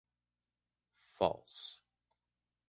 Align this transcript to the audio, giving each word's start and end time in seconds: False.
False. 1.19 1.77